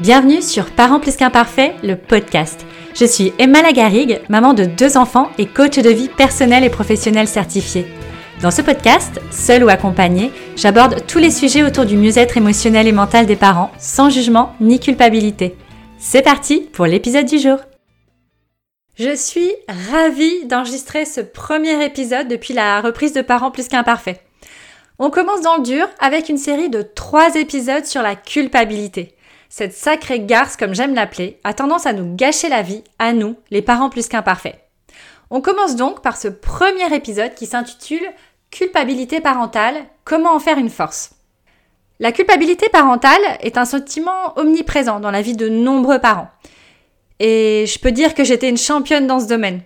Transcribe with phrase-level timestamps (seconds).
[0.00, 2.64] Bienvenue sur Parents plus qu'imparfaits, le podcast.
[2.94, 7.26] Je suis Emma Lagarigue, maman de deux enfants et coach de vie personnelle et professionnelle
[7.26, 7.84] certifiée.
[8.40, 12.92] Dans ce podcast, seul ou accompagné, j'aborde tous les sujets autour du mieux-être émotionnel et
[12.92, 15.56] mental des parents, sans jugement ni culpabilité.
[15.98, 17.58] C'est parti pour l'épisode du jour.
[18.96, 19.50] Je suis
[19.90, 24.20] ravie d'enregistrer ce premier épisode depuis la reprise de Parents plus qu'imparfaits.
[25.00, 29.16] On commence dans le dur avec une série de trois épisodes sur la culpabilité.
[29.48, 33.36] Cette sacrée garce, comme j'aime l'appeler, a tendance à nous gâcher la vie, à nous,
[33.50, 34.58] les parents plus qu'imparfaits.
[35.30, 38.06] On commence donc par ce premier épisode qui s'intitule
[38.50, 41.10] Culpabilité parentale, comment en faire une force
[41.98, 46.30] La culpabilité parentale est un sentiment omniprésent dans la vie de nombreux parents.
[47.20, 49.60] Et je peux dire que j'étais une championne dans ce domaine.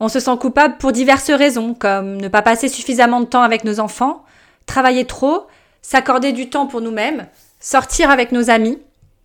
[0.00, 3.64] On se sent coupable pour diverses raisons, comme ne pas passer suffisamment de temps avec
[3.64, 4.24] nos enfants,
[4.66, 5.46] travailler trop,
[5.82, 7.26] s'accorder du temps pour nous-mêmes,
[7.60, 8.78] sortir avec nos amis,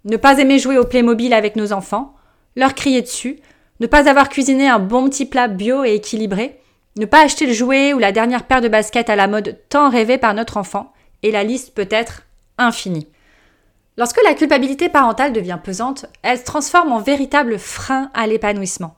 [0.09, 2.15] ne pas aimer jouer au Playmobil avec nos enfants,
[2.55, 3.39] leur crier dessus,
[3.79, 6.59] ne pas avoir cuisiné un bon petit plat bio et équilibré,
[6.97, 9.89] ne pas acheter le jouet ou la dernière paire de baskets à la mode tant
[9.89, 10.91] rêvée par notre enfant,
[11.23, 12.23] et la liste peut être
[12.57, 13.07] infinie.
[13.97, 18.95] Lorsque la culpabilité parentale devient pesante, elle se transforme en véritable frein à l'épanouissement.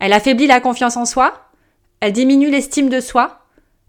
[0.00, 1.50] Elle affaiblit la confiance en soi,
[2.00, 3.40] elle diminue l'estime de soi,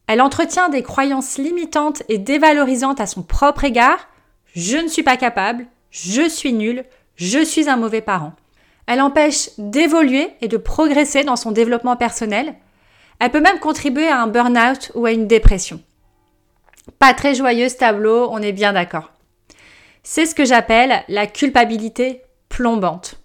[0.08, 4.08] elle entretient des croyances limitantes et dévalorisantes à son propre égard,
[4.56, 6.83] je ne suis pas capable, je suis nul,
[7.15, 8.33] je suis un mauvais parent.
[8.87, 12.55] Elle empêche d'évoluer et de progresser dans son développement personnel.
[13.19, 15.81] Elle peut même contribuer à un burn-out ou à une dépression.
[16.97, 19.11] Pas très joyeux ce tableau, on est bien d'accord.
[20.01, 23.15] C'est ce que j'appelle la culpabilité plombante.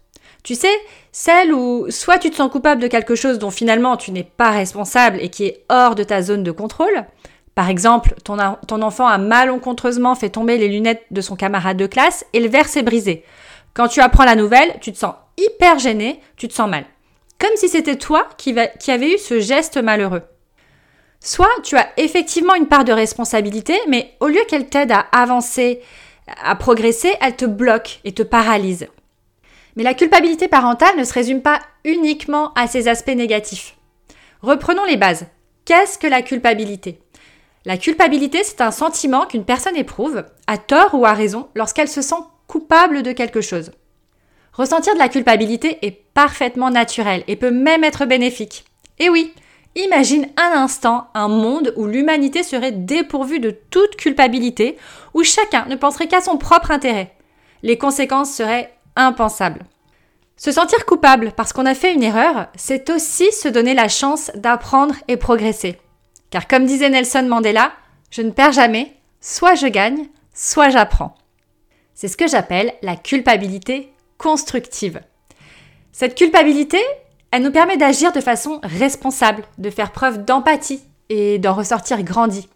[0.43, 0.77] Tu sais,
[1.13, 4.51] celle où soit tu te sens coupable de quelque chose dont finalement tu n'es pas
[4.51, 7.07] responsable et qui est hors de ta zone de contrôle.
[7.55, 12.27] Par exemple, ton, enfant a malencontreusement fait tomber les lunettes de son camarade de classe
[12.33, 13.25] et le verre s'est brisé.
[13.75, 16.85] Quand tu apprends la nouvelle, tu te sens hyper gêné, tu te sens mal.
[17.39, 20.23] Comme si c'était toi qui, avait eu ce geste malheureux.
[21.21, 25.81] Soit tu as effectivement une part de responsabilité, mais au lieu qu'elle t'aide à avancer,
[26.43, 28.89] à progresser, elle te bloque et te paralyse.
[29.77, 33.77] Mais la culpabilité parentale ne se résume pas uniquement à ces aspects négatifs.
[34.43, 35.27] Reprenons les bases.
[35.65, 37.01] Qu'est-ce que la culpabilité?
[37.67, 42.03] La culpabilité, c'est un sentiment qu'une personne éprouve, à tort ou à raison, lorsqu'elle se
[42.03, 42.15] sent
[42.47, 43.71] coupable de quelque chose.
[44.53, 48.65] Ressentir de la culpabilité est parfaitement naturel et peut même être bénéfique.
[48.99, 49.33] Et oui,
[49.77, 54.77] imagine un instant un monde où l'humanité serait dépourvue de toute culpabilité,
[55.15, 57.15] où chacun ne penserait qu'à son propre intérêt.
[57.63, 59.65] Les conséquences seraient impensable.
[60.37, 64.31] Se sentir coupable parce qu'on a fait une erreur, c'est aussi se donner la chance
[64.35, 65.79] d'apprendre et progresser.
[66.35, 67.75] Car comme disait Nelson Mandela,
[68.11, 71.15] je ne perds jamais, soit je gagne, soit j'apprends.
[71.95, 75.01] C'est ce que j'appelle la culpabilité constructive.
[75.93, 76.81] Cette culpabilité,
[77.31, 82.49] elle nous permet d'agir de façon responsable, de faire preuve d'empathie et d'en ressortir grandi.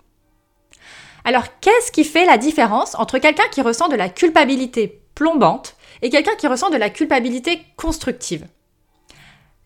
[1.25, 6.11] Alors, qu'est-ce qui fait la différence entre quelqu'un qui ressent de la culpabilité plombante et
[6.11, 8.45] quelqu'un qui ressent de la culpabilité constructive?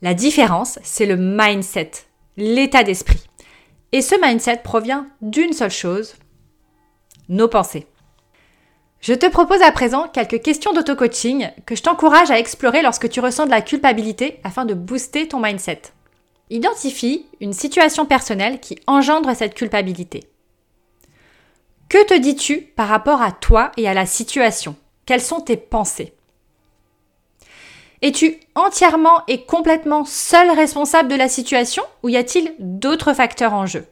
[0.03, 1.93] La différence, c'est le mindset,
[2.37, 3.23] l'état d'esprit.
[3.93, 6.15] Et ce mindset provient d'une seule chose,
[7.29, 7.87] nos pensées.
[9.01, 13.21] Je te propose à présent quelques questions d'auto-coaching que je t'encourage à explorer lorsque tu
[13.21, 15.83] ressens de la culpabilité afin de booster ton mindset.
[16.51, 20.25] Identifie une situation personnelle qui engendre cette culpabilité.
[21.89, 24.77] Que te dis-tu par rapport à toi et à la situation?
[25.05, 26.15] Quelles sont tes pensées?
[28.03, 33.65] Es-tu entièrement et complètement seul responsable de la situation ou y a-t-il d'autres facteurs en
[33.65, 33.87] jeu?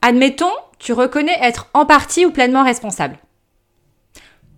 [0.00, 3.18] Admettons, tu reconnais être en partie ou pleinement responsable.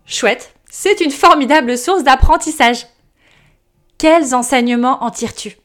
[0.05, 2.87] Chouette, c'est une formidable source d'apprentissage.
[3.97, 5.57] Quels enseignements en tires-tu?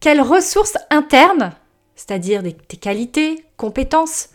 [0.00, 1.52] Quelles ressources internes,
[1.94, 4.30] c'est-à-dire tes qualités, compétences,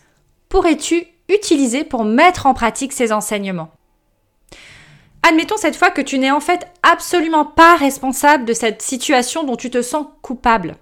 [0.48, 3.70] pourrais-tu utiliser pour mettre en pratique ces enseignements?
[5.22, 9.56] Admettons cette fois que tu n'es en fait absolument pas responsable de cette situation dont
[9.56, 10.76] tu te sens coupable.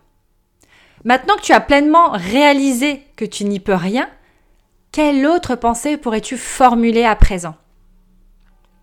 [1.05, 4.08] Maintenant que tu as pleinement réalisé que tu n'y peux rien,
[4.93, 7.56] quelle autre pensée pourrais-tu formuler à présent?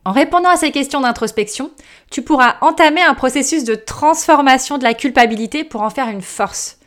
[0.05, 1.71] En répondant à ces questions d'introspection,
[2.11, 6.77] tu pourras entamer un processus de transformation de la culpabilité pour en faire une force.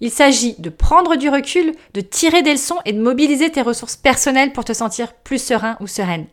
[0.00, 3.96] Il s'agit de prendre du recul, de tirer des leçons et de mobiliser tes ressources
[3.96, 6.26] personnelles pour te sentir plus serein ou sereine.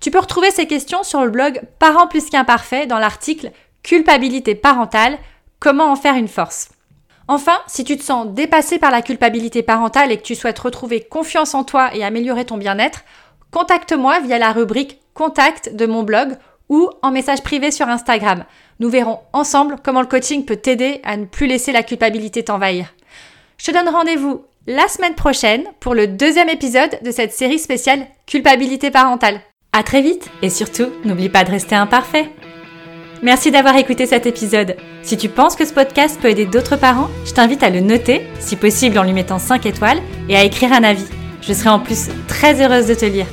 [0.00, 3.50] Tu peux retrouver ces questions sur le blog Parents plus qu'imparfaits dans l'article
[3.82, 5.18] Culpabilité parentale,
[5.60, 6.70] comment en faire une force.
[7.28, 11.00] Enfin, si tu te sens dépassé par la culpabilité parentale et que tu souhaites retrouver
[11.00, 13.04] confiance en toi et améliorer ton bien-être,
[13.50, 16.36] contacte-moi via la rubrique Contact de mon blog
[16.68, 18.44] ou en message privé sur Instagram.
[18.80, 22.92] Nous verrons ensemble comment le coaching peut t'aider à ne plus laisser la culpabilité t'envahir.
[23.56, 28.06] Je te donne rendez-vous la semaine prochaine pour le deuxième épisode de cette série spéciale
[28.26, 29.40] Culpabilité parentale.
[29.78, 32.30] À très vite et surtout, n'oublie pas de rester imparfait.
[33.22, 34.74] Merci d'avoir écouté cet épisode.
[35.02, 38.22] Si tu penses que ce podcast peut aider d'autres parents, je t'invite à le noter,
[38.40, 40.00] si possible en lui mettant 5 étoiles,
[40.30, 41.04] et à écrire un avis.
[41.42, 43.26] Je serai en plus très heureuse de te lire.